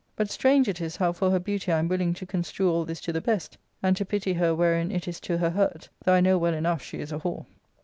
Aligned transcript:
But 0.15 0.31
strange 0.31 0.67
it 0.67 0.81
is 0.81 0.95
how 0.95 1.11
for 1.11 1.29
her 1.29 1.37
beauty 1.37 1.71
I 1.71 1.77
am 1.77 1.87
willing 1.87 2.15
to 2.15 2.25
construe 2.25 2.71
all 2.71 2.85
this 2.85 2.99
to 3.01 3.13
the 3.13 3.21
best 3.21 3.59
and 3.83 3.95
to 3.97 4.03
pity 4.03 4.33
her 4.33 4.55
wherein 4.55 4.89
it 4.89 5.07
is 5.07 5.19
to 5.19 5.37
her 5.37 5.51
hurt, 5.51 5.89
though 6.03 6.13
I 6.15 6.21
know 6.21 6.39
well 6.39 6.55
enough 6.55 6.81
she 6.81 6.97
is 6.97 7.11
a 7.11 7.19
whore. 7.19 7.45